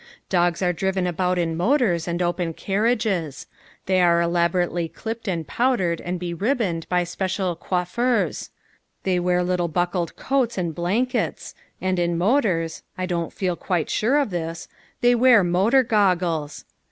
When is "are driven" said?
0.63-1.05